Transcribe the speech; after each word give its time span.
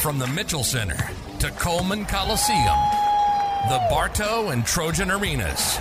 From 0.00 0.18
the 0.18 0.26
Mitchell 0.28 0.64
Center 0.64 0.96
to 1.40 1.50
Coleman 1.50 2.06
Coliseum, 2.06 2.78
the 3.68 3.86
Bartow 3.90 4.48
and 4.48 4.64
Trojan 4.64 5.10
Arenas. 5.10 5.76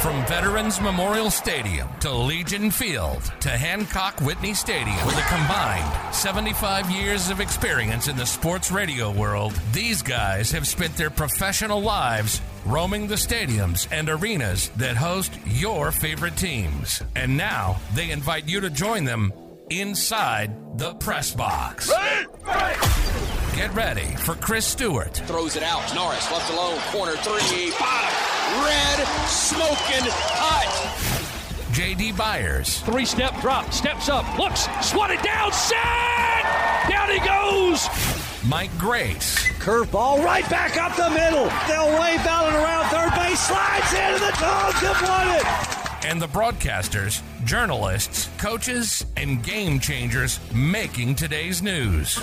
From 0.00 0.24
Veterans 0.24 0.80
Memorial 0.80 1.30
Stadium 1.30 1.86
to 2.00 2.10
Legion 2.10 2.70
Field 2.70 3.22
to 3.40 3.50
Hancock 3.50 4.18
Whitney 4.22 4.54
Stadium, 4.54 4.96
with 5.04 5.18
a 5.18 5.28
combined 5.28 6.14
75 6.14 6.90
years 6.90 7.28
of 7.28 7.40
experience 7.40 8.08
in 8.08 8.16
the 8.16 8.24
sports 8.24 8.72
radio 8.72 9.12
world, 9.12 9.52
these 9.72 10.00
guys 10.00 10.50
have 10.52 10.66
spent 10.66 10.96
their 10.96 11.10
professional 11.10 11.82
lives 11.82 12.40
roaming 12.64 13.06
the 13.06 13.16
stadiums 13.16 13.86
and 13.92 14.08
arenas 14.08 14.70
that 14.76 14.96
host 14.96 15.38
your 15.44 15.92
favorite 15.92 16.38
teams. 16.38 17.02
And 17.14 17.36
now 17.36 17.80
they 17.94 18.10
invite 18.10 18.48
you 18.48 18.60
to 18.60 18.70
join 18.70 19.04
them 19.04 19.30
inside 19.70 20.78
the 20.78 20.94
press 20.94 21.34
box. 21.34 21.90
Get 23.54 23.74
ready 23.74 24.06
for 24.16 24.34
Chris 24.36 24.66
Stewart, 24.66 25.16
Throws 25.26 25.56
it 25.56 25.62
out. 25.62 25.94
Norris 25.94 26.30
left 26.30 26.50
alone. 26.52 26.78
Corner 26.92 27.16
three. 27.16 27.70
Bottom. 27.78 28.64
Red. 28.64 29.06
Smoking 29.28 30.10
hot. 30.10 31.18
JD 31.72 32.16
Byers, 32.16 32.80
Three 32.80 33.04
step 33.04 33.40
drop, 33.40 33.72
steps 33.72 34.08
up, 34.08 34.26
looks, 34.36 34.66
swatted 34.80 35.22
down, 35.22 35.52
set! 35.52 36.42
Down 36.88 37.08
he 37.10 37.20
goes! 37.20 37.86
Mike 38.48 38.76
Grace, 38.78 39.46
Curveball 39.60 40.24
right 40.24 40.48
back 40.50 40.76
up 40.76 40.96
the 40.96 41.10
middle. 41.10 41.46
They'll 41.68 42.00
wave 42.00 42.26
Allen 42.26 42.54
around 42.54 42.86
third 42.88 43.14
base, 43.14 43.38
slides 43.38 43.92
into 43.92 44.18
the 44.18 44.32
dogs 44.40 44.80
have 44.80 45.02
won 45.02 45.28
it. 45.36 45.77
And 46.04 46.20
the 46.22 46.26
broadcasters, 46.26 47.22
journalists, 47.44 48.28
coaches, 48.38 49.04
and 49.16 49.42
game 49.42 49.80
changers 49.80 50.38
making 50.54 51.14
today's 51.14 51.62
news. 51.62 52.20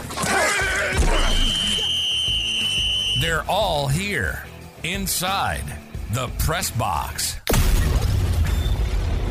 They're 3.21 3.43
all 3.47 3.87
here 3.87 4.43
inside 4.83 5.63
the 6.11 6.27
press 6.39 6.71
box. 6.71 7.37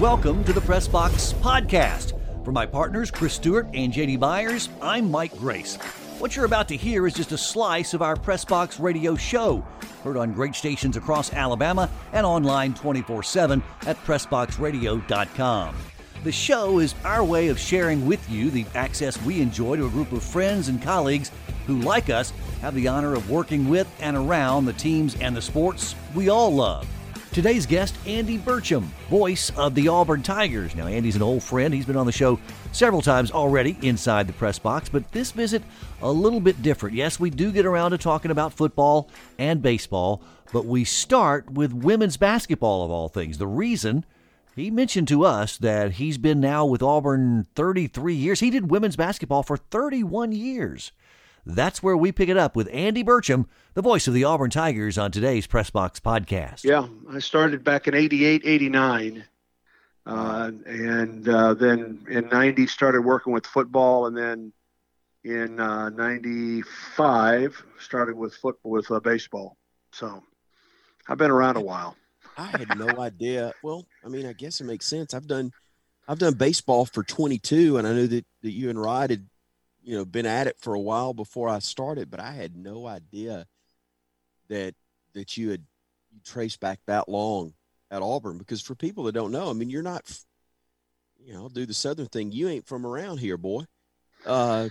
Welcome 0.01 0.45
to 0.45 0.53
the 0.53 0.61
Press 0.61 0.89
Box 0.89 1.33
Podcast. 1.35 2.13
For 2.45 2.53
my 2.53 2.67
partners, 2.67 3.11
Chris 3.11 3.35
Stewart 3.35 3.67
and 3.73 3.93
JD 3.93 4.19
Byers, 4.19 4.69
I'm 4.83 5.11
Mike 5.11 5.37
Grace. 5.39 5.79
What 6.19 6.37
you're 6.37 6.45
about 6.45 6.69
to 6.69 6.77
hear 6.77 7.09
is 7.09 7.15
just 7.15 7.33
a 7.33 7.39
slice 7.39 7.93
of 7.93 8.01
our 8.01 8.15
Press 8.15 8.45
Box 8.45 8.79
radio 8.79 9.17
show, 9.17 9.67
heard 10.05 10.17
on 10.17 10.33
great 10.33 10.55
stations 10.55 10.97
across 10.97 11.33
Alabama 11.33 11.91
and 12.13 12.25
online 12.25 12.73
24 12.73 13.25
7 13.25 13.61
at 13.87 13.97
PressBoxRadio.com. 14.05 15.77
The 16.23 16.33
show 16.33 16.79
is 16.79 16.95
our 17.05 17.25
way 17.25 17.49
of 17.49 17.59
sharing 17.59 18.07
with 18.07 18.31
you 18.31 18.51
the 18.51 18.65
access 18.77 19.21
we 19.23 19.43
enjoy 19.43 19.77
to 19.77 19.87
a 19.87 19.91
group 19.91 20.13
of 20.13 20.23
friends 20.23 20.69
and 20.69 20.81
colleagues 20.81 21.33
who, 21.67 21.81
like 21.81 22.09
us, 22.11 22.33
have 22.61 22.75
the 22.77 22.87
honor 22.87 23.15
of 23.15 23.29
working 23.29 23.69
with 23.69 23.93
and 24.01 24.17
around 24.17 24.67
the 24.67 24.73
teams 24.73 25.17
and 25.17 25.37
the 25.37 25.43
sports 25.43 25.97
we 26.15 26.29
all 26.29 26.55
love. 26.55 26.89
Today's 27.35 27.67
guest, 27.67 27.97
Andy 28.07 28.39
Burcham, 28.39 28.83
voice 29.11 29.51
of 29.57 29.75
the 29.75 29.89
Auburn 29.89 30.23
Tigers. 30.23 30.77
Now, 30.77 30.87
Andy's 30.87 31.17
an 31.17 31.23
old 31.23 31.43
friend. 31.43 31.75
He's 31.75 31.85
been 31.85 31.97
on 31.97 32.07
the 32.07 32.13
show 32.13 32.39
several 32.71 33.03
times 33.03 33.33
already 33.33 33.77
inside 33.83 34.29
the 34.29 34.33
press 34.33 34.57
box, 34.61 34.89
but 34.89 35.11
this 35.11 35.33
visit 35.33 35.61
a 36.01 36.13
little 36.13 36.39
bit 36.39 36.63
different. 36.63 36.95
Yes, 36.95 37.19
we 37.19 37.31
do 37.31 37.51
get 37.51 37.67
around 37.67 37.91
to 37.91 37.99
talking 37.99 38.31
about 38.31 38.53
football 38.53 39.11
and 39.37 39.61
baseball, 39.61 40.23
but 40.53 40.65
we 40.65 40.85
start 40.85 41.51
with 41.51 41.73
women's 41.73 42.17
basketball 42.17 42.85
of 42.85 42.93
all 42.93 43.09
things. 43.09 43.39
The 43.39 43.49
reason 43.49 44.05
he 44.55 44.71
mentioned 44.71 45.09
to 45.09 45.25
us 45.25 45.59
that 45.59 45.95
he's 45.95 46.19
been 46.19 46.39
now 46.39 46.65
with 46.65 46.85
Auburn 46.85 47.49
33 47.57 48.15
years. 48.15 48.39
He 48.39 48.51
did 48.51 48.71
women's 48.71 48.95
basketball 48.95 49.43
for 49.43 49.57
31 49.57 50.31
years. 50.31 50.93
That's 51.47 51.83
where 51.83 51.97
we 51.97 52.13
pick 52.13 52.29
it 52.29 52.37
up 52.37 52.57
with 52.57 52.69
Andy 52.73 53.05
Burcham, 53.05 53.47
the 53.75 53.83
voice 53.83 54.09
of 54.09 54.15
the 54.15 54.25
Auburn 54.25 54.51
Tigers, 54.51 54.97
on 54.97 55.11
today's 55.11 55.47
Press 55.47 55.71
Box 55.71 56.01
podcast. 56.01 56.65
Yeah, 56.65 56.87
I 57.11 57.19
started 57.19 57.63
back 57.63 57.87
in 57.87 57.95
88, 57.95 58.43
89. 58.45 59.25
Uh, 60.07 60.51
and 60.67 61.29
uh, 61.29 61.55
then 61.55 62.05
in 62.09 62.29
90 62.29 62.67
started 62.67 63.03
working 63.03 63.33
with 63.33 63.47
football. 63.47 64.07
And 64.07 64.17
then 64.17 64.53
in 65.25 65.59
uh, 65.61 65.91
95 65.91 67.63
started 67.79 68.17
with 68.17 68.35
football, 68.35 68.73
with 68.73 68.91
uh, 68.91 69.01
baseball. 69.01 69.57
So 69.93 70.23
I've 71.09 71.19
been 71.19 71.31
around 71.31 71.57
a 71.57 71.61
while. 71.61 71.97
I 72.37 72.47
had 72.47 72.79
no 72.79 73.01
idea. 73.01 73.53
Well, 73.63 73.87
I 74.05 74.09
mean, 74.09 74.27
I 74.27 74.33
guess 74.33 74.61
it 74.61 74.65
makes 74.65 74.87
sense. 74.87 75.15
I've 75.15 75.27
done 75.27 75.53
I've 76.07 76.19
done 76.19 76.35
baseball 76.35 76.85
for 76.85 77.03
22 77.03 77.79
and 77.79 77.87
I 77.87 77.93
knew 77.93 78.07
that, 78.09 78.27
that 78.43 78.51
you 78.51 78.69
and 78.69 78.81
Rod 78.81 79.11
had, 79.11 79.27
you 79.85 79.97
know, 79.97 80.05
been 80.05 80.27
at 80.27 80.47
it 80.47 80.59
for 80.59 80.75
a 80.75 80.81
while 80.81 81.13
before 81.13 81.49
I 81.49 81.59
started, 81.59 82.11
but 82.11 82.21
I 82.21 82.33
had 82.33 82.57
no 82.57 82.87
idea 82.87 83.47
that 84.49 84.75
that 85.15 85.37
you 85.37 85.51
had 85.51 85.63
you 86.11 86.21
traced 86.25 86.61
back 86.61 86.81
that 86.87 87.09
long 87.09 87.55
at 87.91 88.03
Auburn 88.03 88.39
because 88.39 88.63
for 88.63 88.75
people 88.75 89.05
that 89.05 89.13
don't 89.13 89.33
know, 89.33 89.51
I 89.51 89.53
mean, 89.53 89.71
you're 89.71 89.83
not 89.83 90.03
you 91.25 91.33
know, 91.33 91.49
do 91.49 91.65
the 91.65 91.75
southern 91.75 92.07
thing. 92.07 92.33
You 92.33 92.49
ain't 92.49 92.67
from 92.67 92.87
around 92.87 93.19
here, 93.19 93.37
boy. 93.37 93.65
Uh 94.27 94.69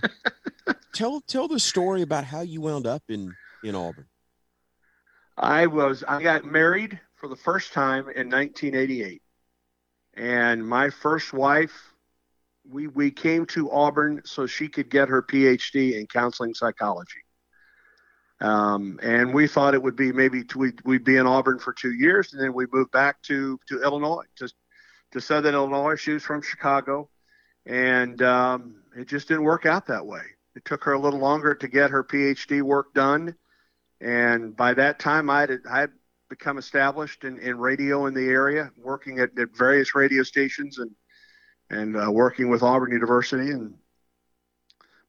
tell 0.92 1.20
tell 1.22 1.48
the 1.48 1.60
story 1.60 2.02
about 2.02 2.24
how 2.24 2.40
you 2.40 2.60
wound 2.60 2.86
up 2.86 3.02
in 3.08 3.34
in 3.62 3.74
Auburn. 3.74 4.06
I 5.36 5.66
was 5.66 6.04
I 6.06 6.22
got 6.22 6.44
married 6.44 6.98
for 7.16 7.28
the 7.28 7.36
first 7.36 7.72
time 7.72 8.08
in 8.08 8.30
1988, 8.30 9.22
and 10.14 10.66
my 10.66 10.90
first 10.90 11.32
wife, 11.32 11.93
we 12.68 12.88
we 12.88 13.10
came 13.10 13.46
to 13.46 13.70
Auburn 13.70 14.22
so 14.24 14.46
she 14.46 14.68
could 14.68 14.90
get 14.90 15.08
her 15.08 15.22
PhD 15.22 15.98
in 15.98 16.06
counseling 16.06 16.54
psychology. 16.54 17.20
Um, 18.40 18.98
and 19.02 19.32
we 19.32 19.46
thought 19.46 19.74
it 19.74 19.82
would 19.82 19.96
be 19.96 20.12
maybe 20.12 20.44
we'd, 20.56 20.80
we'd 20.84 21.04
be 21.04 21.16
in 21.16 21.26
Auburn 21.26 21.58
for 21.58 21.72
two 21.72 21.92
years, 21.92 22.32
and 22.32 22.42
then 22.42 22.52
we 22.52 22.66
moved 22.72 22.90
back 22.90 23.22
to 23.22 23.58
to 23.68 23.82
Illinois, 23.82 24.24
to 24.36 24.48
to 25.12 25.20
Southern 25.20 25.54
Illinois. 25.54 25.96
She 25.96 26.12
was 26.12 26.24
from 26.24 26.42
Chicago, 26.42 27.08
and 27.66 28.20
um, 28.22 28.82
it 28.96 29.08
just 29.08 29.28
didn't 29.28 29.44
work 29.44 29.66
out 29.66 29.86
that 29.86 30.04
way. 30.04 30.22
It 30.56 30.64
took 30.64 30.84
her 30.84 30.92
a 30.92 30.98
little 30.98 31.20
longer 31.20 31.54
to 31.54 31.68
get 31.68 31.90
her 31.90 32.04
PhD 32.04 32.62
work 32.62 32.94
done. 32.94 33.34
And 34.00 34.56
by 34.56 34.74
that 34.74 34.98
time, 34.98 35.30
I 35.30 35.40
had, 35.40 35.60
I 35.70 35.80
had 35.80 35.90
become 36.28 36.58
established 36.58 37.24
in, 37.24 37.38
in 37.38 37.58
radio 37.58 38.06
in 38.06 38.14
the 38.14 38.28
area, 38.28 38.70
working 38.76 39.20
at, 39.20 39.36
at 39.38 39.56
various 39.56 39.94
radio 39.94 40.22
stations 40.22 40.78
and 40.78 40.90
and 41.70 41.96
uh, 41.96 42.10
working 42.10 42.50
with 42.50 42.62
Auburn 42.62 42.92
University. 42.92 43.50
And 43.50 43.74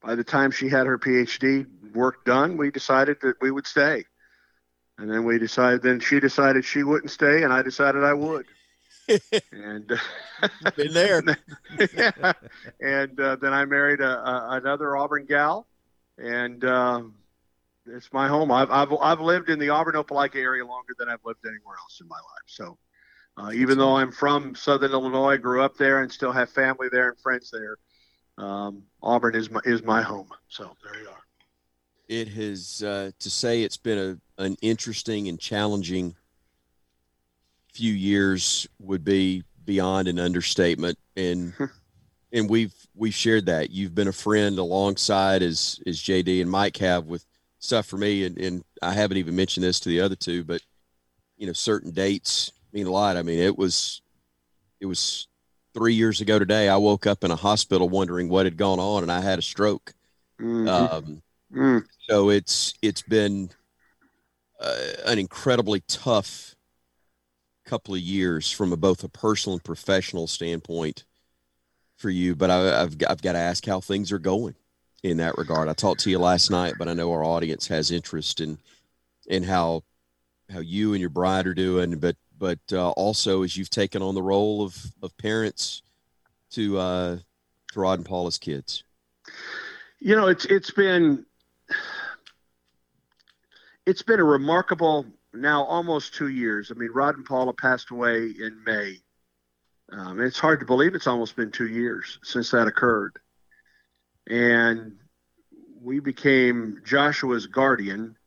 by 0.01 0.15
the 0.15 0.23
time 0.23 0.51
she 0.51 0.69
had 0.69 0.87
her 0.87 0.97
PhD 0.97 1.65
work 1.93 2.25
done, 2.25 2.57
we 2.57 2.71
decided 2.71 3.17
that 3.21 3.35
we 3.41 3.51
would 3.51 3.67
stay. 3.67 4.05
And 4.97 5.09
then 5.11 5.25
we 5.25 5.37
decided, 5.39 5.81
then 5.81 5.99
she 5.99 6.19
decided 6.19 6.63
she 6.63 6.83
wouldn't 6.83 7.11
stay, 7.11 7.43
and 7.43 7.51
I 7.51 7.61
decided 7.61 8.03
I 8.03 8.13
would. 8.13 8.45
and 9.51 9.87
Been 10.75 10.93
there. 10.93 11.21
yeah. 11.95 12.33
and 12.79 13.19
uh, 13.19 13.35
then 13.35 13.53
I 13.53 13.65
married 13.65 13.99
a, 13.99 14.29
a, 14.29 14.47
another 14.51 14.95
Auburn 14.95 15.25
gal, 15.25 15.67
and 16.17 16.63
um, 16.65 17.15
it's 17.85 18.11
my 18.13 18.27
home. 18.27 18.51
I've, 18.51 18.71
I've 18.71 18.91
I've 18.93 19.19
lived 19.19 19.49
in 19.49 19.59
the 19.59 19.69
Auburn 19.69 19.95
Opelika 19.95 20.37
area 20.37 20.65
longer 20.65 20.93
than 20.97 21.09
I've 21.09 21.23
lived 21.23 21.45
anywhere 21.45 21.75
else 21.79 21.99
in 22.01 22.07
my 22.07 22.15
life. 22.15 22.45
So 22.47 22.77
uh, 23.37 23.51
even 23.53 23.77
though 23.77 23.97
I'm 23.97 24.11
from 24.11 24.55
Southern 24.55 24.91
Illinois, 24.91 25.37
grew 25.37 25.61
up 25.61 25.77
there, 25.77 26.01
and 26.01 26.11
still 26.11 26.31
have 26.31 26.49
family 26.49 26.87
there 26.91 27.09
and 27.09 27.19
friends 27.19 27.51
there, 27.51 27.77
um, 28.37 28.83
Auburn 29.01 29.35
is 29.35 29.49
my 29.49 29.61
is 29.65 29.83
my 29.83 30.01
home. 30.01 30.29
So 30.47 30.75
there 30.83 31.01
you 31.01 31.09
are. 31.09 31.23
it 32.07 32.27
has 32.29 32.83
uh, 32.83 33.11
to 33.19 33.29
say 33.29 33.63
it's 33.63 33.77
been 33.77 34.19
a, 34.37 34.43
an 34.43 34.55
interesting 34.61 35.27
and 35.27 35.39
challenging 35.39 36.15
few 37.73 37.93
years 37.93 38.67
would 38.79 39.03
be 39.03 39.43
beyond 39.65 40.07
an 40.07 40.17
understatement 40.17 40.97
and 41.17 41.53
and 42.31 42.49
we've 42.49 42.73
we've 42.95 43.13
shared 43.13 43.45
that 43.47 43.69
you've 43.69 43.93
been 43.93 44.07
a 44.07 44.13
friend 44.13 44.57
alongside 44.59 45.43
as 45.43 45.81
as 45.85 45.99
jd 45.99 46.41
and 46.41 46.49
mike 46.49 46.77
have 46.77 47.07
with 47.07 47.25
stuff 47.59 47.85
for 47.85 47.97
me 47.97 48.23
and, 48.23 48.37
and 48.37 48.63
i 48.81 48.93
haven't 48.93 49.17
even 49.17 49.35
mentioned 49.35 49.63
this 49.63 49.81
to 49.81 49.89
the 49.89 49.99
other 49.99 50.15
two 50.15 50.41
but 50.43 50.61
you 51.35 51.45
know 51.45 51.51
certain 51.51 51.91
dates 51.91 52.51
mean 52.75 52.87
a 52.87 52.91
lot 52.91 53.15
i 53.15 53.21
mean 53.21 53.39
it 53.39 53.57
was 53.57 54.01
it 54.81 54.85
was 54.85 55.27
three 55.73 55.93
years 55.93 56.19
ago 56.19 56.37
today 56.37 56.67
i 56.67 56.75
woke 56.75 57.07
up 57.07 57.23
in 57.23 57.31
a 57.31 57.35
hospital 57.35 57.87
wondering 57.87 58.27
what 58.27 58.45
had 58.45 58.57
gone 58.57 58.79
on 58.79 59.01
and 59.01 59.11
i 59.11 59.21
had 59.21 59.39
a 59.39 59.41
stroke 59.41 59.93
Mhm. 60.39 60.67
um, 60.67 61.21
Mm. 61.53 61.85
so 62.09 62.29
it's 62.31 62.73
it's 62.81 63.01
been 63.03 63.49
uh, 64.59 64.77
an 65.05 65.19
incredibly 65.19 65.81
tough 65.87 66.53
couple 67.65 67.93
of 67.95 68.01
years 68.01 68.51
from 68.51 68.73
a, 68.73 68.77
both 68.77 69.03
a 69.05 69.07
personal 69.07 69.53
and 69.53 69.63
professional 69.63 70.27
standpoint 70.27 71.05
for 71.97 72.09
you. 72.09 72.35
But 72.35 72.49
I, 72.49 72.81
I've 72.81 72.95
I've 73.07 73.21
got 73.21 73.33
to 73.33 73.39
ask 73.39 73.65
how 73.65 73.79
things 73.79 74.11
are 74.11 74.19
going 74.19 74.55
in 75.03 75.17
that 75.17 75.37
regard. 75.37 75.69
I 75.69 75.73
talked 75.73 76.01
to 76.01 76.09
you 76.09 76.19
last 76.19 76.49
night, 76.51 76.73
but 76.77 76.89
I 76.89 76.93
know 76.93 77.11
our 77.13 77.23
audience 77.23 77.67
has 77.67 77.91
interest 77.91 78.41
in 78.41 78.57
in 79.27 79.43
how 79.43 79.83
how 80.51 80.59
you 80.59 80.91
and 80.93 80.99
your 80.99 81.09
bride 81.11 81.47
are 81.47 81.53
doing. 81.53 81.99
But 81.99 82.17
but 82.37 82.59
uh, 82.71 82.91
also 82.91 83.43
as 83.43 83.55
you've 83.55 83.69
taken 83.69 84.01
on 84.01 84.15
the 84.15 84.23
role 84.23 84.63
of 84.63 84.77
of 85.01 85.15
parents 85.17 85.81
to 86.51 86.77
uh, 86.77 87.17
to 87.71 87.79
Rod 87.79 87.99
and 87.99 88.05
Paula's 88.05 88.37
kids. 88.37 88.83
You 89.99 90.15
know, 90.15 90.27
it's 90.27 90.45
it's 90.45 90.71
been 90.71 91.25
it's 93.85 94.01
been 94.01 94.19
a 94.19 94.23
remarkable 94.23 95.05
now 95.33 95.63
almost 95.63 96.13
two 96.13 96.29
years. 96.29 96.71
I 96.71 96.79
mean, 96.79 96.91
Rod 96.93 97.17
and 97.17 97.25
Paula 97.25 97.53
passed 97.53 97.91
away 97.91 98.33
in 98.39 98.63
May. 98.65 99.01
Um, 99.91 100.19
it's 100.19 100.39
hard 100.39 100.59
to 100.61 100.65
believe 100.65 100.95
it's 100.95 101.07
almost 101.07 101.35
been 101.35 101.51
two 101.51 101.67
years 101.67 102.19
since 102.23 102.51
that 102.51 102.67
occurred. 102.67 103.19
And 104.27 104.93
we 105.79 105.99
became 105.99 106.81
Joshua's 106.83 107.45
guardian 107.45 108.17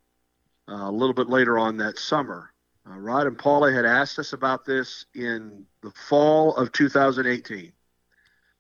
uh, 0.68 0.88
a 0.88 0.92
little 0.92 1.14
bit 1.14 1.28
later 1.28 1.58
on 1.58 1.78
that 1.78 1.98
summer. 1.98 2.52
Uh, 2.88 2.98
Rod 2.98 3.26
and 3.26 3.38
Paula 3.38 3.72
had 3.72 3.84
asked 3.84 4.18
us 4.18 4.32
about 4.32 4.64
this 4.64 5.06
in 5.14 5.64
the 5.82 5.90
fall 5.90 6.54
of 6.56 6.72
2018. 6.72 7.72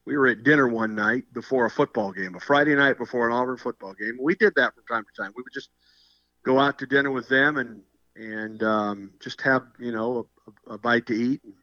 We 0.04 0.16
were 0.16 0.28
at 0.28 0.42
dinner 0.42 0.68
one 0.68 0.94
night 0.94 1.24
before 1.32 1.66
a 1.66 1.70
football 1.70 2.12
game, 2.12 2.34
a 2.34 2.40
Friday 2.40 2.74
night 2.74 2.98
before 2.98 3.28
an 3.28 3.34
Auburn 3.34 3.58
football 3.58 3.94
game. 3.94 4.18
We 4.20 4.34
did 4.34 4.54
that 4.56 4.74
from 4.74 4.84
time 4.88 5.04
to 5.04 5.22
time. 5.22 5.32
We 5.36 5.42
would 5.42 5.52
just 5.52 5.70
go 6.44 6.58
out 6.58 6.78
to 6.78 6.86
dinner 6.86 7.10
with 7.10 7.28
them 7.28 7.58
and 7.58 7.82
and 8.16 8.62
um, 8.62 9.10
just 9.20 9.40
have 9.42 9.62
you 9.78 9.92
know 9.92 10.28
a, 10.68 10.74
a 10.74 10.78
bite 10.78 11.06
to 11.06 11.14
eat. 11.14 11.40
And, 11.44 11.54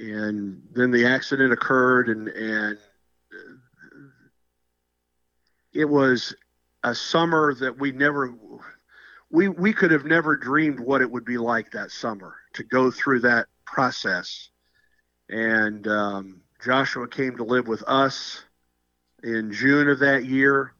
and 0.00 0.62
then 0.74 0.90
the 0.90 1.06
accident 1.06 1.52
occurred, 1.52 2.08
and 2.08 2.28
and 2.28 2.78
it 5.72 5.84
was 5.88 6.34
a 6.82 6.94
summer 6.94 7.54
that 7.54 7.78
we 7.78 7.92
never 7.92 8.34
we 9.34 9.48
we 9.48 9.72
could 9.72 9.90
have 9.90 10.04
never 10.04 10.36
dreamed 10.36 10.78
what 10.78 11.02
it 11.02 11.10
would 11.10 11.24
be 11.24 11.38
like 11.38 11.72
that 11.72 11.90
summer 11.90 12.36
to 12.52 12.62
go 12.62 12.88
through 12.92 13.18
that 13.18 13.46
process. 13.66 14.50
And 15.28 15.88
um, 15.88 16.42
Joshua 16.64 17.08
came 17.08 17.36
to 17.38 17.42
live 17.42 17.66
with 17.66 17.82
us 17.88 18.44
in 19.24 19.52
June 19.52 19.88
of 19.88 19.98
that 19.98 20.24
year, 20.24 20.74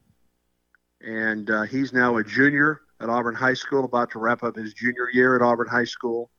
and 1.01 1.51
uh, 1.51 1.63
he's 1.63 1.93
now 1.93 2.17
a 2.19 2.23
junior 2.23 2.83
at 3.01 3.09
Auburn 3.09 3.35
High 3.35 3.55
School, 3.55 3.85
about 3.85 4.13
to 4.13 4.21
wrap 4.21 4.45
up 4.45 4.55
his 4.55 4.73
junior 4.73 5.11
year 5.13 5.35
at 5.35 5.43
Auburn 5.43 5.69
High 5.69 5.85
School. 5.85 6.31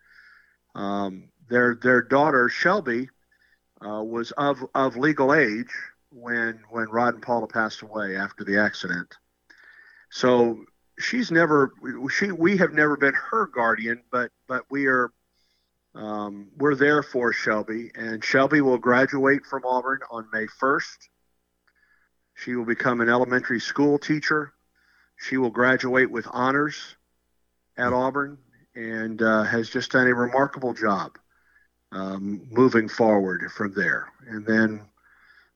Um, 0.74 1.28
their 1.50 1.76
their 1.76 2.02
daughter 2.02 2.48
Shelby 2.48 3.10
uh, 3.86 4.02
was 4.02 4.32
of 4.32 4.66
of 4.74 4.96
legal 4.96 5.34
age 5.34 5.74
when 6.12 6.62
when 6.70 6.88
Rod 6.88 7.16
and 7.16 7.24
Paula 7.24 7.48
passed 7.48 7.82
away 7.82 8.16
after 8.16 8.46
the 8.46 8.58
accident. 8.58 9.14
So 10.10 10.64
she's 11.06 11.32
never 11.32 11.72
she 12.10 12.32
we 12.32 12.58
have 12.58 12.74
never 12.74 12.98
been 12.98 13.14
her 13.14 13.48
guardian, 13.48 14.02
but 14.12 14.32
but 14.48 14.64
we 14.70 14.88
are 14.88 15.12
um, 15.94 16.50
we're 16.58 16.76
there 16.76 17.04
for 17.04 17.32
Shelby, 17.32 17.92
and 17.96 18.24
Shelby 18.24 18.62
will 18.62 18.78
graduate 18.78 19.46
from 19.46 19.64
Auburn 19.66 20.00
on 20.12 20.28
May 20.34 20.46
1st. 20.46 21.08
She 22.34 22.56
will 22.56 22.66
become 22.66 23.00
an 23.00 23.08
elementary 23.08 23.62
school 23.62 23.98
teacher. 23.98 24.52
She 25.18 25.38
will 25.38 25.52
graduate 25.52 26.12
with 26.12 26.28
honors 26.30 26.98
at 27.78 27.94
Auburn 27.94 28.38
and 28.76 29.22
uh, 29.22 29.44
has 29.44 29.70
just 29.70 29.92
done 29.92 30.08
a 30.08 30.14
remarkable 30.14 30.74
job 30.74 31.18
um, 31.94 32.46
moving 32.52 32.90
forward 32.90 33.50
from 33.54 33.74
there. 33.74 34.10
And 34.28 34.46
then 34.46 34.82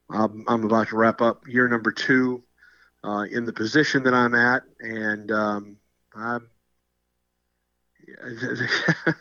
I'm, 0.10 0.46
I'm, 0.48 0.64
about 0.64 0.88
to 0.88 0.96
wrap 0.96 1.22
up 1.22 1.46
year 1.50 1.68
number 1.68 1.92
two 1.92 2.44
uh, 3.04 3.26
in 3.32 3.46
the 3.46 3.54
position 3.54 4.04
that 4.04 4.14
I'm 4.14 4.36
at, 4.36 4.64
and 4.80 5.32
um, 5.32 5.78
I'm. 6.16 6.50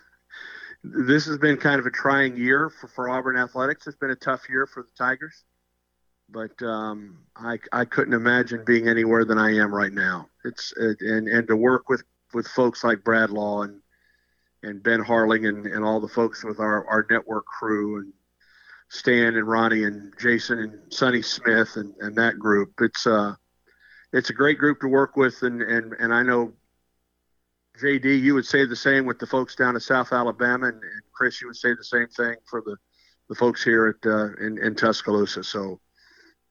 this 0.83 1.27
has 1.27 1.37
been 1.39 1.57
kind 1.57 1.79
of 1.79 1.87
a 1.87 1.91
trying 1.91 2.37
year 2.37 2.71
for, 2.71 2.89
for 2.89 3.11
Auburn 3.11 3.37
athletics. 3.37 3.87
It's 3.87 3.97
been 3.97 4.11
a 4.11 4.17
tough 4.17 4.49
year 4.49 4.67
for 4.67 4.83
the 4.83 4.89
Tigers 4.97 5.45
but 6.31 6.61
um, 6.63 7.19
I, 7.37 7.59
I 7.73 7.85
couldn't 7.85 8.15
imagine 8.15 8.65
being 8.65 8.89
anywhere 8.89 9.25
than 9.25 9.39
I 9.39 9.55
am 9.57 9.75
right 9.75 9.93
now. 9.93 10.29
It's 10.45 10.73
it, 10.77 11.01
and 11.01 11.29
and 11.29 11.49
to 11.49 11.57
work 11.57 11.89
with 11.89 12.03
with 12.35 12.47
folks 12.49 12.85
like 12.85 13.05
Brad 13.05 13.31
Law 13.31 13.63
and 13.63 13.81
and 14.63 14.83
Ben 14.83 15.03
Harling 15.03 15.49
and, 15.49 15.67
and 15.67 15.85
all 15.85 16.01
the 16.01 16.09
folks 16.09 16.45
with 16.45 16.59
our, 16.59 16.85
our 16.89 17.07
network 17.09 17.47
crew 17.47 18.01
and 18.01 18.13
Stan 18.89 19.37
and 19.37 19.47
Ronnie 19.47 19.85
and 19.85 20.13
Jason 20.19 20.59
and 20.59 20.93
Sonny 20.93 21.23
Smith 21.23 21.77
and, 21.77 21.95
and 22.01 22.17
that 22.17 22.39
group. 22.39 22.73
It's 22.81 23.07
uh 23.07 23.35
it's 24.13 24.31
a 24.31 24.35
great 24.35 24.59
group 24.59 24.81
to 24.81 24.89
work 24.89 25.17
with 25.17 25.43
and, 25.43 25.63
and, 25.63 25.93
and 25.95 26.13
I 26.15 26.23
know 26.23 26.53
JD 27.81 28.23
you 28.23 28.35
would 28.35 28.47
say 28.47 28.65
the 28.65 28.77
same 28.77 29.07
with 29.07 29.19
the 29.19 29.27
folks 29.27 29.55
down 29.55 29.75
in 29.75 29.81
South 29.81 30.13
Alabama 30.13 30.67
and, 30.67 30.83
and 30.83 31.03
Chris 31.13 31.41
you 31.41 31.49
would 31.49 31.57
say 31.57 31.75
the 31.75 31.85
same 31.85 32.09
thing 32.09 32.37
for 32.49 32.63
the, 32.65 32.77
the 33.29 33.35
folks 33.35 33.63
here 33.63 33.89
at 33.89 34.11
uh, 34.11 34.35
in, 34.37 34.59
in 34.59 34.75
Tuscaloosa. 34.75 35.45
So 35.45 35.81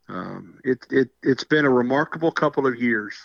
um, 0.10 0.60
it, 0.64 0.86
it, 0.90 1.10
it's 1.22 1.44
been 1.44 1.66
a 1.66 1.70
remarkable 1.70 2.32
couple 2.32 2.66
of 2.66 2.76
years. 2.76 3.16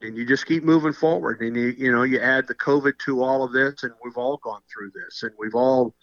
And 0.00 0.16
you 0.16 0.26
just 0.26 0.46
keep 0.46 0.64
moving 0.64 0.92
forward. 0.92 1.40
And, 1.40 1.56
you, 1.56 1.74
you 1.78 1.92
know, 1.92 2.02
you 2.02 2.20
add 2.20 2.46
the 2.46 2.54
COVID 2.54 2.98
to 3.06 3.22
all 3.22 3.42
of 3.42 3.52
this, 3.52 3.84
and 3.84 3.92
we've 4.04 4.16
all 4.16 4.36
gone 4.38 4.60
through 4.72 4.90
this. 4.90 5.22
And 5.22 5.32
we've 5.38 5.54
all 5.54 5.94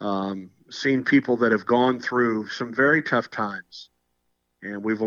um, 0.00 0.50
seen 0.70 1.04
people 1.04 1.36
that 1.38 1.52
have 1.52 1.66
gone 1.66 2.00
through 2.00 2.48
some 2.48 2.74
very 2.74 3.02
tough 3.02 3.30
times. 3.30 3.90
And 4.62 4.82
we've, 4.82 5.00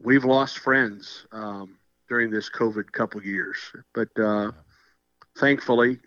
we've 0.00 0.24
lost 0.24 0.58
friends 0.58 1.26
um, 1.32 1.76
during 2.08 2.30
this 2.30 2.50
COVID 2.50 2.90
couple 2.92 3.22
years. 3.22 3.56
But 3.94 4.08
uh, 4.18 4.52
thankfully, 5.38 5.98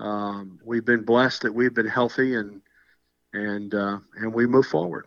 um, 0.00 0.58
we've 0.64 0.84
been 0.84 1.04
blessed 1.04 1.42
that 1.42 1.52
we've 1.52 1.74
been 1.74 1.86
healthy 1.86 2.34
and 2.34 2.60
and 3.32 3.74
uh, 3.74 3.98
and 4.16 4.32
we 4.32 4.46
move 4.46 4.66
forward. 4.66 5.06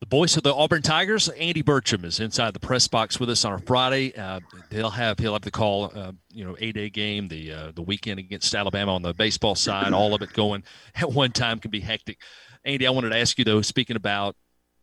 The 0.00 0.06
voice 0.06 0.36
of 0.36 0.44
the 0.44 0.54
Auburn 0.54 0.82
Tigers, 0.82 1.28
Andy 1.28 1.60
Burcham, 1.60 2.04
is 2.04 2.20
inside 2.20 2.54
the 2.54 2.60
press 2.60 2.86
box 2.86 3.18
with 3.18 3.28
us 3.30 3.44
on 3.44 3.54
a 3.54 3.58
Friday. 3.58 4.14
Uh, 4.16 4.38
he'll 4.70 4.90
have 4.90 5.18
he'll 5.18 5.32
have 5.32 5.42
the 5.42 5.50
call, 5.50 5.90
uh, 5.92 6.12
you 6.32 6.44
know, 6.44 6.56
a 6.60 6.70
day 6.70 6.88
game, 6.88 7.26
the 7.26 7.52
uh, 7.52 7.72
the 7.74 7.82
weekend 7.82 8.20
against 8.20 8.54
Alabama 8.54 8.94
on 8.94 9.02
the 9.02 9.12
baseball 9.12 9.56
side, 9.56 9.92
all 9.92 10.14
of 10.14 10.22
it 10.22 10.32
going 10.32 10.62
at 10.94 11.10
one 11.10 11.32
time 11.32 11.58
can 11.58 11.72
be 11.72 11.80
hectic. 11.80 12.20
Andy, 12.64 12.86
I 12.86 12.90
wanted 12.90 13.10
to 13.10 13.18
ask 13.18 13.38
you 13.38 13.44
though, 13.44 13.60
speaking 13.60 13.96
about 13.96 14.36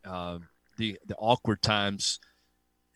uh, 0.04 0.38
the 0.76 0.98
the 1.06 1.16
awkward 1.16 1.62
times, 1.62 2.20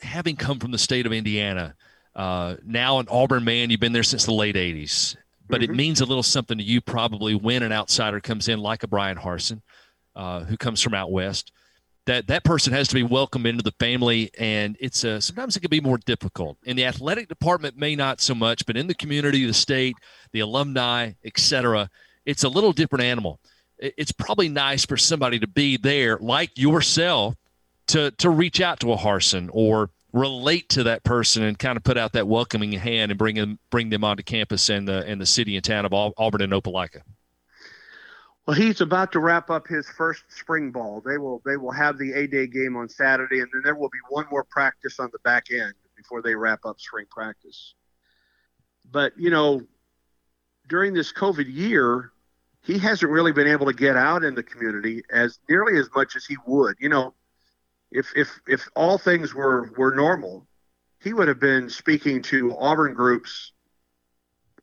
having 0.02 0.36
come 0.36 0.58
from 0.58 0.70
the 0.70 0.78
state 0.78 1.06
of 1.06 1.12
Indiana, 1.12 1.74
uh, 2.14 2.56
now 2.64 2.98
an 2.98 3.06
Auburn 3.10 3.44
man, 3.44 3.70
you've 3.70 3.80
been 3.80 3.92
there 3.92 4.02
since 4.02 4.24
the 4.24 4.32
late 4.32 4.56
'80s, 4.56 5.16
but 5.48 5.60
mm-hmm. 5.60 5.72
it 5.72 5.76
means 5.76 6.00
a 6.00 6.06
little 6.06 6.22
something 6.22 6.58
to 6.58 6.64
you. 6.64 6.80
Probably 6.80 7.34
when 7.34 7.62
an 7.62 7.72
outsider 7.72 8.20
comes 8.20 8.48
in 8.48 8.60
like 8.60 8.82
a 8.82 8.88
Bryan 8.88 9.16
Harsin, 9.16 9.62
uh, 10.16 10.44
who 10.44 10.56
comes 10.56 10.80
from 10.80 10.94
out 10.94 11.10
west 11.10 11.52
that 12.06 12.26
that 12.26 12.44
person 12.44 12.72
has 12.72 12.88
to 12.88 12.94
be 12.94 13.02
welcomed 13.02 13.46
into 13.46 13.62
the 13.62 13.72
family 13.78 14.30
and 14.38 14.76
it's 14.80 15.04
a, 15.04 15.20
sometimes 15.20 15.56
it 15.56 15.60
can 15.60 15.70
be 15.70 15.80
more 15.80 15.98
difficult. 15.98 16.58
In 16.64 16.76
the 16.76 16.84
athletic 16.84 17.28
department 17.28 17.76
may 17.76 17.94
not 17.94 18.20
so 18.20 18.34
much 18.34 18.66
but 18.66 18.76
in 18.76 18.86
the 18.86 18.94
community 18.94 19.46
the 19.46 19.54
state 19.54 19.94
the 20.32 20.40
alumni 20.40 21.12
etc 21.24 21.88
it's 22.26 22.44
a 22.44 22.48
little 22.48 22.72
different 22.72 23.04
animal. 23.04 23.40
It's 23.78 24.12
probably 24.12 24.48
nice 24.48 24.84
for 24.84 24.96
somebody 24.96 25.38
to 25.38 25.46
be 25.46 25.76
there 25.76 26.18
like 26.18 26.50
yourself 26.56 27.34
to 27.92 28.10
to 28.12 28.30
reach 28.30 28.60
out 28.60 28.80
to 28.80 28.92
a 28.92 28.96
Harsin 28.96 29.48
or 29.52 29.90
relate 30.12 30.68
to 30.70 30.82
that 30.84 31.04
person 31.04 31.42
and 31.42 31.58
kind 31.58 31.76
of 31.76 31.84
put 31.84 31.96
out 31.96 32.12
that 32.12 32.26
welcoming 32.26 32.72
hand 32.72 33.12
and 33.12 33.18
bring 33.18 33.36
them 33.36 33.58
bring 33.70 33.90
them 33.90 34.02
onto 34.02 34.22
campus 34.22 34.68
and 34.68 34.88
the 34.88 35.06
and 35.06 35.20
the 35.20 35.26
city 35.26 35.56
and 35.56 35.64
town 35.64 35.86
of 35.86 35.92
auburn 35.92 36.42
and 36.42 36.52
opelika 36.52 37.02
well, 38.50 38.56
he's 38.56 38.80
about 38.80 39.12
to 39.12 39.20
wrap 39.20 39.48
up 39.48 39.68
his 39.68 39.88
first 39.88 40.24
spring 40.28 40.72
ball. 40.72 41.02
They 41.06 41.18
will 41.18 41.40
they 41.44 41.56
will 41.56 41.70
have 41.70 41.98
the 41.98 42.12
A 42.14 42.26
day 42.26 42.48
game 42.48 42.76
on 42.76 42.88
Saturday, 42.88 43.38
and 43.38 43.48
then 43.52 43.62
there 43.62 43.76
will 43.76 43.90
be 43.90 44.00
one 44.08 44.26
more 44.28 44.42
practice 44.42 44.98
on 44.98 45.08
the 45.12 45.20
back 45.20 45.52
end 45.52 45.74
before 45.96 46.20
they 46.20 46.34
wrap 46.34 46.64
up 46.64 46.80
spring 46.80 47.06
practice. 47.08 47.74
But 48.90 49.12
you 49.16 49.30
know, 49.30 49.62
during 50.68 50.94
this 50.94 51.12
COVID 51.12 51.46
year, 51.48 52.10
he 52.62 52.76
hasn't 52.76 53.12
really 53.12 53.30
been 53.30 53.46
able 53.46 53.66
to 53.66 53.72
get 53.72 53.96
out 53.96 54.24
in 54.24 54.34
the 54.34 54.42
community 54.42 55.04
as 55.10 55.38
nearly 55.48 55.78
as 55.78 55.88
much 55.94 56.16
as 56.16 56.24
he 56.24 56.36
would. 56.44 56.74
You 56.80 56.88
know, 56.88 57.14
if 57.90 58.12
if 58.16 58.40
if 58.46 58.68
all 58.76 58.98
things 58.98 59.34
were 59.34 59.72
were 59.76 59.94
normal, 59.94 60.46
he 61.00 61.12
would 61.12 61.28
have 61.28 61.40
been 61.40 61.68
speaking 61.68 62.22
to 62.22 62.56
Auburn 62.56 62.94
groups 62.94 63.52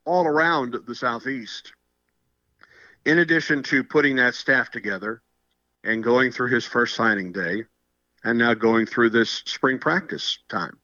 all 0.05 0.25
around 0.25 0.75
the 0.85 0.95
southeast 0.95 1.73
in 3.05 3.19
addition 3.19 3.63
to 3.63 3.83
putting 3.83 4.15
that 4.17 4.35
staff 4.35 4.71
together 4.71 5.21
and 5.83 6.03
going 6.03 6.31
through 6.31 6.49
his 6.49 6.65
first 6.65 6.95
signing 6.95 7.31
day 7.31 7.63
and 8.23 8.37
now 8.37 8.53
going 8.53 8.85
through 8.85 9.09
this 9.09 9.43
spring 9.45 9.79
practice 9.79 10.39
time. 10.49 10.77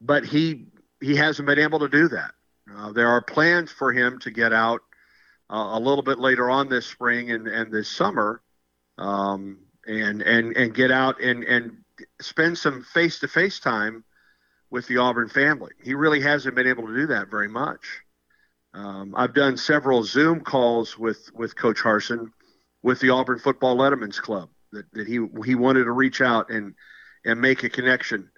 But 0.00 0.24
he 0.24 0.66
he 1.00 1.16
hasn't 1.16 1.46
been 1.46 1.58
able 1.58 1.80
to 1.80 1.88
do 1.88 2.08
that. 2.08 2.32
Uh, 2.74 2.92
there 2.92 3.08
are 3.08 3.20
plans 3.20 3.70
for 3.70 3.92
him 3.92 4.18
to 4.20 4.30
get 4.30 4.52
out 4.52 4.80
uh, 5.50 5.70
a 5.72 5.80
little 5.80 6.02
bit 6.02 6.18
later 6.18 6.50
on 6.50 6.68
this 6.68 6.86
spring 6.86 7.30
and, 7.30 7.46
and 7.46 7.70
this 7.70 7.88
summer 7.88 8.42
um, 8.96 9.58
and, 9.86 10.22
and, 10.22 10.56
and 10.56 10.74
get 10.74 10.90
out 10.90 11.20
and, 11.20 11.44
and 11.44 11.76
spend 12.20 12.58
some 12.58 12.82
face 12.82 13.18
to 13.20 13.28
face 13.28 13.60
time 13.60 14.04
with 14.70 14.86
the 14.88 14.96
Auburn 14.96 15.28
family. 15.28 15.72
He 15.82 15.94
really 15.94 16.20
hasn't 16.20 16.54
been 16.54 16.66
able 16.66 16.86
to 16.86 16.94
do 16.94 17.06
that 17.08 17.30
very 17.30 17.48
much. 17.48 18.00
Um, 18.74 19.14
I've 19.16 19.34
done 19.34 19.56
several 19.56 20.02
Zoom 20.02 20.40
calls 20.40 20.98
with 20.98 21.30
with 21.32 21.54
Coach 21.54 21.78
Harsin, 21.78 22.32
with 22.82 22.98
the 22.98 23.10
Auburn 23.10 23.38
Football 23.38 23.76
Letterman's 23.76 24.18
Club 24.18 24.50
that, 24.72 24.90
that 24.92 25.06
he 25.06 25.24
he 25.44 25.54
wanted 25.54 25.84
to 25.84 25.92
reach 25.92 26.20
out 26.20 26.50
and 26.50 26.74
and 27.24 27.40
make 27.40 27.62
a 27.62 27.70
connection 27.70 28.28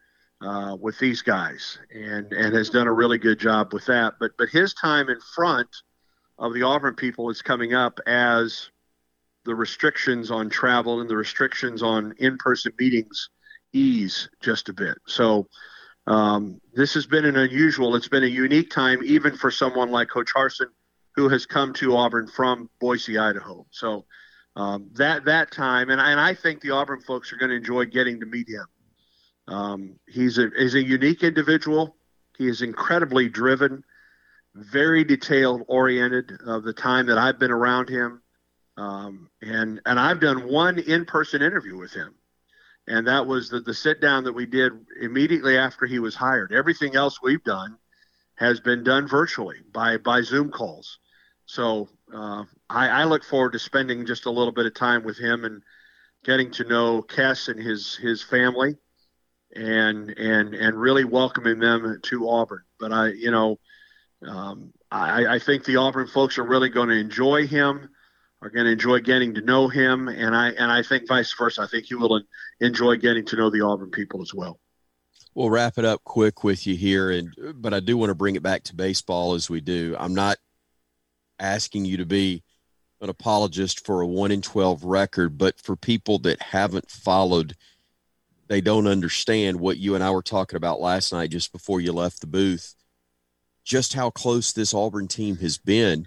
uh, 0.42 0.76
with 0.78 0.98
these 0.98 1.22
guys, 1.22 1.78
and 1.90 2.30
and 2.32 2.54
has 2.54 2.68
done 2.68 2.86
a 2.86 2.92
really 2.92 3.16
good 3.16 3.38
job 3.38 3.72
with 3.72 3.86
that. 3.86 4.14
But 4.20 4.32
but 4.36 4.50
his 4.50 4.74
time 4.74 5.08
in 5.08 5.20
front 5.34 5.68
of 6.38 6.52
the 6.52 6.62
Auburn 6.62 6.94
people 6.94 7.30
is 7.30 7.40
coming 7.40 7.72
up 7.72 7.98
as 8.06 8.70
the 9.46 9.54
restrictions 9.54 10.30
on 10.30 10.50
travel 10.50 11.00
and 11.00 11.08
the 11.08 11.16
restrictions 11.16 11.82
on 11.82 12.12
in-person 12.18 12.72
meetings 12.78 13.30
ease 13.72 14.28
just 14.42 14.68
a 14.68 14.72
bit. 14.72 14.98
So 15.06 15.46
um, 16.06 16.60
this 16.74 16.94
has 16.94 17.06
been 17.06 17.24
an 17.24 17.36
unusual. 17.36 17.96
It's 17.96 18.08
been 18.08 18.24
a 18.24 18.26
unique 18.26 18.70
time, 18.70 19.00
even 19.04 19.36
for 19.36 19.50
someone 19.50 19.90
like 19.90 20.08
Coach 20.08 20.32
Harsin, 20.34 20.70
who 21.14 21.28
has 21.28 21.46
come 21.46 21.72
to 21.74 21.96
Auburn 21.96 22.26
from 22.28 22.68
Boise, 22.80 23.18
Idaho. 23.18 23.66
So 23.70 24.04
um, 24.54 24.88
that 24.94 25.24
that 25.24 25.50
time, 25.50 25.90
and 25.90 26.00
I, 26.00 26.10
and 26.10 26.20
I 26.20 26.34
think 26.34 26.60
the 26.60 26.70
Auburn 26.70 27.00
folks 27.00 27.32
are 27.32 27.36
going 27.36 27.50
to 27.50 27.56
enjoy 27.56 27.86
getting 27.86 28.20
to 28.20 28.26
meet 28.26 28.48
him. 28.48 28.66
Um, 29.48 29.98
he's 30.08 30.38
a 30.38 30.50
he's 30.56 30.74
a 30.74 30.82
unique 30.82 31.22
individual. 31.22 31.96
He 32.38 32.48
is 32.48 32.62
incredibly 32.62 33.28
driven, 33.28 33.82
very 34.54 35.04
detailed 35.04 35.62
oriented. 35.68 36.32
Of 36.46 36.64
the 36.64 36.72
time 36.72 37.06
that 37.06 37.18
I've 37.18 37.38
been 37.38 37.50
around 37.50 37.88
him, 37.88 38.22
um, 38.76 39.28
and 39.42 39.80
and 39.86 39.98
I've 39.98 40.20
done 40.20 40.48
one 40.48 40.78
in 40.78 41.04
person 41.04 41.42
interview 41.42 41.76
with 41.76 41.92
him 41.92 42.14
and 42.88 43.06
that 43.06 43.26
was 43.26 43.48
the, 43.48 43.60
the 43.60 43.74
sit 43.74 44.00
down 44.00 44.24
that 44.24 44.32
we 44.32 44.46
did 44.46 44.72
immediately 45.00 45.58
after 45.58 45.86
he 45.86 45.98
was 45.98 46.14
hired. 46.14 46.52
Everything 46.52 46.94
else 46.94 47.20
we've 47.20 47.42
done 47.42 47.76
has 48.36 48.60
been 48.60 48.84
done 48.84 49.08
virtually 49.08 49.58
by 49.72 49.96
by 49.96 50.22
Zoom 50.22 50.50
calls. 50.50 50.98
So 51.46 51.88
uh, 52.12 52.44
I, 52.68 52.88
I, 52.88 53.04
look 53.04 53.24
forward 53.24 53.52
to 53.52 53.58
spending 53.58 54.04
just 54.04 54.26
a 54.26 54.30
little 54.30 54.52
bit 54.52 54.66
of 54.66 54.74
time 54.74 55.04
with 55.04 55.16
him 55.16 55.44
and 55.44 55.62
getting 56.24 56.50
to 56.52 56.64
know 56.64 57.02
Kes 57.02 57.48
and 57.48 57.60
his 57.60 57.96
his 57.96 58.22
family, 58.22 58.76
and 59.54 60.10
and 60.10 60.54
and 60.54 60.80
really 60.80 61.04
welcoming 61.04 61.58
them 61.58 62.00
to 62.02 62.28
Auburn. 62.28 62.62
But 62.78 62.92
I, 62.92 63.08
you 63.08 63.30
know, 63.30 63.58
um, 64.26 64.72
I, 64.90 65.26
I 65.26 65.38
think 65.38 65.64
the 65.64 65.76
Auburn 65.76 66.08
folks 66.08 66.38
are 66.38 66.44
really 66.44 66.68
going 66.68 66.88
to 66.88 66.96
enjoy 66.96 67.46
him 67.46 67.90
are 68.46 68.50
going 68.50 68.66
to 68.66 68.72
enjoy 68.72 69.00
getting 69.00 69.34
to 69.34 69.40
know 69.40 69.66
him, 69.66 70.06
and 70.06 70.34
I 70.34 70.50
and 70.50 70.70
I 70.70 70.82
think 70.82 71.08
vice 71.08 71.34
versa. 71.36 71.62
I 71.62 71.66
think 71.66 71.86
he 71.86 71.96
will 71.96 72.22
enjoy 72.60 72.96
getting 72.96 73.24
to 73.26 73.36
know 73.36 73.50
the 73.50 73.62
Auburn 73.62 73.90
people 73.90 74.22
as 74.22 74.32
well. 74.32 74.60
We'll 75.34 75.50
wrap 75.50 75.78
it 75.78 75.84
up 75.84 76.04
quick 76.04 76.44
with 76.44 76.64
you 76.66 76.76
here, 76.76 77.10
and 77.10 77.34
but 77.56 77.74
I 77.74 77.80
do 77.80 77.96
want 77.96 78.10
to 78.10 78.14
bring 78.14 78.36
it 78.36 78.44
back 78.44 78.62
to 78.64 78.76
baseball 78.76 79.34
as 79.34 79.50
we 79.50 79.60
do. 79.60 79.96
I'm 79.98 80.14
not 80.14 80.38
asking 81.40 81.86
you 81.86 81.96
to 81.96 82.06
be 82.06 82.44
an 83.00 83.10
apologist 83.10 83.84
for 83.84 84.00
a 84.00 84.06
one 84.06 84.30
in 84.30 84.42
twelve 84.42 84.84
record, 84.84 85.36
but 85.36 85.60
for 85.60 85.74
people 85.74 86.20
that 86.20 86.40
haven't 86.40 86.88
followed, 86.88 87.56
they 88.46 88.60
don't 88.60 88.86
understand 88.86 89.58
what 89.58 89.76
you 89.76 89.96
and 89.96 90.04
I 90.04 90.12
were 90.12 90.22
talking 90.22 90.56
about 90.56 90.80
last 90.80 91.12
night 91.12 91.30
just 91.30 91.50
before 91.50 91.80
you 91.80 91.92
left 91.92 92.20
the 92.20 92.28
booth. 92.28 92.76
Just 93.64 93.94
how 93.94 94.10
close 94.10 94.52
this 94.52 94.72
Auburn 94.72 95.08
team 95.08 95.38
has 95.38 95.58
been 95.58 96.06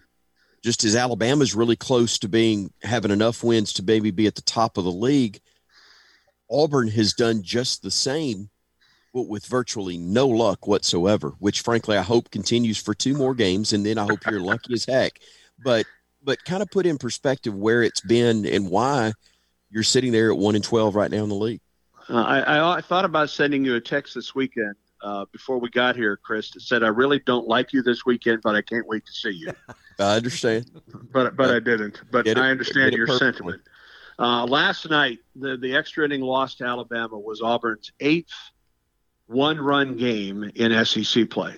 just 0.64 0.84
as 0.84 0.96
Alabama's 0.96 1.56
really 1.56 1.76
close 1.76 2.18
to 2.20 2.28
being 2.28 2.72
having 2.82 3.12
enough 3.12 3.44
wins 3.44 3.74
to 3.74 3.84
maybe 3.84 4.12
be 4.12 4.28
at 4.28 4.36
the 4.36 4.42
top 4.42 4.78
of 4.78 4.84
the 4.84 4.92
league, 4.92 5.40
Auburn 6.50 6.88
has 6.90 7.14
done 7.14 7.42
just 7.44 7.82
the 7.82 7.92
same, 7.92 8.50
but 9.14 9.28
with 9.28 9.46
virtually 9.46 9.98
no 9.98 10.28
luck 10.28 10.68
whatsoever. 10.68 11.34
Which, 11.40 11.62
frankly, 11.62 11.98
I 11.98 12.02
hope 12.02 12.32
continues 12.32 12.78
for 12.78 12.94
two 12.94 13.16
more 13.16 13.36
games, 13.36 13.74
and 13.74 13.86
then 13.86 13.98
I 13.98 14.04
hope 14.04 14.20
you're 14.30 14.42
lucky 14.42 14.74
as 14.74 14.86
heck. 14.86 15.20
But 15.64 15.86
but 16.24 16.44
kind 16.46 16.62
of 16.62 16.70
put 16.70 16.86
in 16.86 16.98
perspective 16.98 17.56
where 17.56 17.84
it's 17.84 18.02
been 18.02 18.46
and 18.46 18.70
why 18.70 19.14
you're 19.70 19.84
sitting 19.84 20.12
there 20.12 20.32
at 20.32 20.38
one 20.38 20.56
and 20.56 20.64
twelve 20.64 20.96
right 20.96 21.12
now 21.12 21.24
in 21.24 21.30
the 21.30 21.36
league. 21.36 21.62
Uh, 22.10 22.24
I, 22.24 22.78
I 22.78 22.82
thought 22.82 23.06
about 23.06 23.30
sending 23.30 23.64
you 23.64 23.76
a 23.76 23.82
text 23.82 24.16
this 24.16 24.34
weekend 24.34 24.76
uh, 25.02 25.26
before 25.32 25.60
we 25.60 25.70
got 25.70 25.96
here, 25.96 26.18
Chris, 26.18 26.52
that 26.52 26.62
said, 26.62 26.84
"I 26.84 26.88
really 26.88 27.20
don't 27.20 27.48
like 27.48 27.74
you 27.74 27.82
this 27.82 28.06
weekend, 28.06 28.42
but 28.42 28.56
I 28.56 28.62
can't 28.62 28.88
wait 28.88 29.06
to 29.06 29.12
see 29.12 29.32
you." 29.32 29.52
I 30.00 30.16
understand, 30.16 30.70
but 31.12 31.36
but 31.36 31.50
I 31.52 31.60
didn't. 31.60 32.02
But 32.12 32.28
it, 32.28 32.38
I 32.38 32.50
understand 32.50 32.94
your 32.94 33.08
sentiment. 33.08 33.62
Uh, 34.18 34.46
last 34.46 34.90
night, 34.90 35.20
the 35.36 35.58
the 35.58 35.76
extra 35.76 36.06
inning 36.06 36.22
loss 36.22 36.56
to 36.56 36.66
Alabama 36.66 37.18
was 37.18 37.42
Auburn's 37.42 37.92
eighth 38.00 38.34
one-run 39.28 39.96
game 39.96 40.50
in 40.56 40.86
SEC 40.86 41.30
play, 41.30 41.56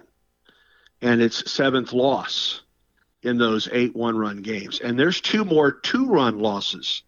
and 1.02 1.22
its 1.22 1.52
seventh 1.52 1.94
loss 1.94 2.62
in 3.24 3.38
those 3.38 3.70
eight 3.72 3.96
one-run 3.96 4.42
games. 4.42 4.80
And 4.80 5.00
there's 5.00 5.22
two 5.22 5.46
more 5.46 5.72
two-run 5.72 6.40
losses 6.40 7.04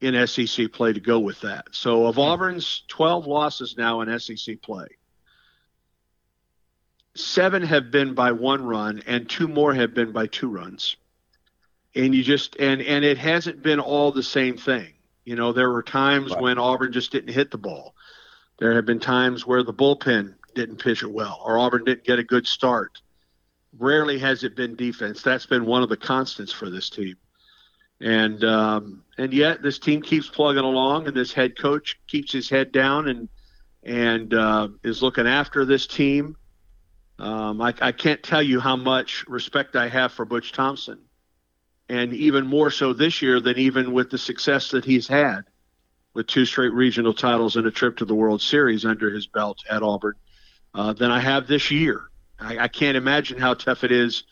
in 0.00 0.26
SEC 0.26 0.72
play 0.72 0.92
to 0.92 1.00
go 1.00 1.18
with 1.18 1.40
that. 1.40 1.68
So 1.70 2.06
of 2.06 2.18
Auburn's 2.18 2.84
12 2.88 3.26
losses 3.26 3.76
now 3.76 4.00
in 4.02 4.18
SEC 4.18 4.60
play, 4.62 4.86
seven 7.18 7.62
have 7.62 7.90
been 7.90 8.14
by 8.14 8.32
one 8.32 8.64
run 8.64 9.02
and 9.06 9.28
two 9.28 9.48
more 9.48 9.74
have 9.74 9.94
been 9.94 10.12
by 10.12 10.26
two 10.26 10.48
runs. 10.48 10.96
And 11.94 12.14
you 12.14 12.22
just 12.22 12.56
and 12.56 12.82
and 12.82 13.04
it 13.04 13.18
hasn't 13.18 13.62
been 13.62 13.80
all 13.80 14.12
the 14.12 14.22
same 14.22 14.56
thing. 14.56 14.92
You 15.24 15.36
know 15.36 15.52
there 15.52 15.70
were 15.70 15.82
times 15.82 16.32
right. 16.32 16.40
when 16.40 16.58
auburn 16.58 16.92
just 16.92 17.12
didn't 17.12 17.32
hit 17.32 17.50
the 17.50 17.58
ball. 17.58 17.94
There 18.58 18.74
have 18.74 18.86
been 18.86 19.00
times 19.00 19.46
where 19.46 19.62
the 19.62 19.74
bullpen 19.74 20.34
didn't 20.54 20.78
pitch 20.78 21.02
it 21.02 21.10
well 21.10 21.40
or 21.44 21.58
auburn 21.58 21.84
didn't 21.84 22.04
get 22.04 22.18
a 22.18 22.24
good 22.24 22.46
start. 22.46 23.00
Rarely 23.78 24.18
has 24.18 24.44
it 24.44 24.56
been 24.56 24.74
defense. 24.76 25.22
That's 25.22 25.46
been 25.46 25.66
one 25.66 25.82
of 25.82 25.88
the 25.88 25.96
constants 25.96 26.52
for 26.52 26.70
this 26.70 26.88
team. 26.88 27.16
And 28.00 28.44
um, 28.44 29.04
and 29.16 29.32
yet 29.32 29.62
this 29.62 29.78
team 29.78 30.02
keeps 30.02 30.28
plugging 30.28 30.64
along 30.64 31.06
and 31.06 31.16
this 31.16 31.32
head 31.32 31.58
coach 31.58 31.98
keeps 32.06 32.32
his 32.32 32.48
head 32.50 32.72
down 32.72 33.08
and 33.08 33.28
and 33.82 34.34
uh, 34.34 34.68
is 34.82 35.02
looking 35.02 35.26
after 35.26 35.64
this 35.64 35.86
team 35.86 36.36
um, 37.18 37.60
I, 37.60 37.74
I 37.80 37.92
can't 37.92 38.22
tell 38.22 38.42
you 38.42 38.60
how 38.60 38.76
much 38.76 39.24
respect 39.26 39.76
I 39.76 39.88
have 39.88 40.12
for 40.12 40.24
Butch 40.24 40.52
Thompson, 40.52 40.98
and 41.88 42.12
even 42.12 42.46
more 42.46 42.70
so 42.70 42.92
this 42.92 43.22
year 43.22 43.40
than 43.40 43.58
even 43.58 43.92
with 43.92 44.10
the 44.10 44.18
success 44.18 44.70
that 44.70 44.84
he's 44.84 45.08
had 45.08 45.42
with 46.16 46.26
two 46.26 46.46
straight 46.46 46.72
regional 46.72 47.12
titles 47.12 47.56
and 47.56 47.66
a 47.66 47.70
trip 47.70 47.98
to 47.98 48.04
the 48.04 48.14
World 48.14 48.40
Series 48.40 48.84
under 48.86 49.10
his 49.10 49.26
belt 49.26 49.62
at 49.70 49.82
Auburn 49.82 50.14
uh, 50.74 50.92
than 50.94 51.10
I 51.10 51.20
have 51.20 51.46
this 51.46 51.70
year. 51.70 52.08
I, 52.40 52.58
I 52.58 52.68
can't 52.68 52.96
imagine 52.96 53.38
how 53.38 53.54
tough 53.54 53.84
it 53.84 53.92
is 53.92 54.24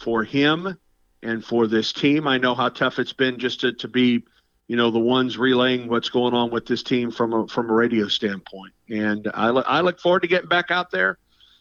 for 0.00 0.24
him 0.24 0.76
and 1.22 1.44
for 1.44 1.66
this 1.66 1.92
team. 1.92 2.26
I 2.26 2.38
know 2.38 2.54
how 2.54 2.68
tough 2.68 2.98
it's 2.98 3.12
been 3.12 3.38
just 3.38 3.60
to, 3.60 3.72
to 3.74 3.88
be, 3.88 4.24
you 4.66 4.76
know, 4.76 4.90
the 4.90 4.98
ones 4.98 5.38
relaying 5.38 5.88
what's 5.88 6.08
going 6.08 6.34
on 6.34 6.50
with 6.50 6.66
this 6.66 6.82
team 6.82 7.10
from 7.10 7.32
a 7.32 7.48
from 7.48 7.70
a 7.70 7.72
radio 7.72 8.08
standpoint. 8.08 8.74
And 8.90 9.28
I, 9.32 9.48
I 9.48 9.80
look 9.80 10.00
forward 10.00 10.20
to 10.20 10.28
getting 10.28 10.48
back 10.48 10.70
out 10.70 10.90
there 10.90 11.18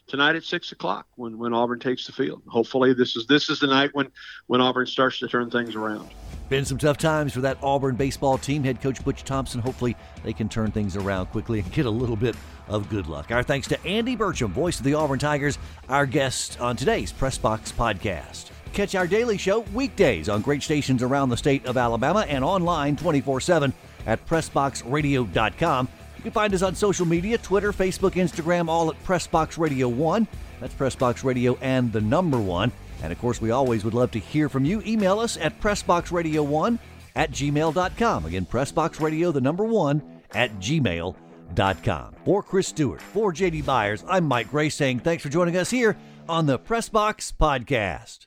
tonight 0.08 0.36
at 0.36 0.44
six 0.44 0.72
o'clock 0.72 1.08
when, 1.16 1.38
when 1.38 1.54
Auburn 1.54 1.80
takes 1.80 2.06
the 2.06 2.12
field. 2.12 2.42
Hopefully, 2.48 2.94
this 2.94 3.16
is 3.16 3.28
this 3.28 3.50
is 3.50 3.60
the 3.60 3.68
night 3.68 3.92
when 3.94 4.08
when 4.48 4.62
Auburn 4.62 4.88
starts 4.88 5.20
to 5.20 5.28
turn 5.28 5.50
things 5.50 5.76
around. 5.76 6.10
Been 6.50 6.64
some 6.64 6.78
tough 6.78 6.98
times 6.98 7.34
for 7.34 7.42
that 7.42 7.58
Auburn 7.62 7.96
baseball 7.96 8.38
team. 8.38 8.64
Head 8.64 8.82
coach 8.82 9.04
Butch 9.04 9.24
Thompson. 9.24 9.60
Hopefully, 9.60 9.96
they 10.24 10.34
can 10.34 10.48
turn 10.48 10.72
things 10.72 10.96
around 10.96 11.28
quickly 11.28 11.60
and 11.60 11.72
get 11.72 11.86
a 11.86 11.90
little 11.90 12.16
bit 12.16 12.36
of 12.68 12.90
good 12.90 13.08
luck. 13.08 13.32
Our 13.32 13.44
thanks 13.44 13.68
to 13.68 13.86
Andy 13.86 14.16
Burcham, 14.16 14.50
voice 14.50 14.80
of 14.80 14.86
the 14.86 14.94
Auburn 14.94 15.20
Tigers, 15.20 15.60
our 15.90 16.06
guest 16.06 16.60
on 16.60 16.76
today's 16.76 17.12
Press 17.12 17.38
Box 17.38 17.72
podcast. 17.72 18.52
Catch 18.74 18.96
our 18.96 19.08
daily 19.08 19.38
show 19.38 19.62
weekdays 19.74 20.30
on 20.30 20.42
great 20.42 20.64
stations 20.64 21.02
around 21.02 21.30
the 21.30 21.38
state 21.38 21.66
of 21.66 21.78
Alabama 21.78 22.26
and 22.28 22.44
online 22.44 22.96
24 22.96 23.42
7 23.42 23.74
at 24.06 24.26
PressBoxRadio.com. 24.26 25.88
Can 26.27 26.34
find 26.34 26.53
us 26.53 26.62
on 26.62 26.75
social 26.75 27.05
media 27.05 27.38
Twitter, 27.38 27.72
Facebook, 27.72 28.15
Instagram, 28.15 28.67
all 28.67 28.89
at 28.89 29.01
Pressbox 29.05 29.57
Radio 29.57 29.88
1. 29.88 30.27
That's 30.60 30.74
Pressbox 30.74 31.24
Radio 31.24 31.57
and 31.62 31.93
the 31.93 32.01
number 32.01 32.38
one. 32.38 32.74
And 33.01 33.13
of 33.13 33.19
course, 33.19 33.39
we 33.39 33.51
always 33.51 33.86
would 33.86 33.93
love 33.93 34.12
to 34.12 34.19
hear 34.19 34.50
from 34.50 34.65
you. 34.65 34.84
Email 34.86 35.22
us 35.22 35.38
at 35.38 35.62
PressboxRadio1 35.62 36.79
at 37.15 37.31
gmail.com. 37.31 38.25
Again, 38.25 38.46
PressboxRadio, 38.46 39.31
the 39.31 39.39
number 39.39 39.63
one, 39.63 40.01
at 40.34 40.51
gmail.com. 40.60 42.15
For 42.25 42.43
Chris 42.43 42.67
Stewart, 42.67 43.01
for 43.01 43.31
JD 43.31 43.63
Byers, 43.63 44.03
I'm 44.05 44.25
Mike 44.25 44.51
Grace 44.51 44.75
saying 44.75 45.00
thanks 45.00 45.24
for 45.24 45.29
joining 45.29 45.55
us 45.55 45.69
here 45.69 45.96
on 46.27 46.46
the 46.46 46.60
Pressbox 46.60 47.31
Podcast. 47.39 48.26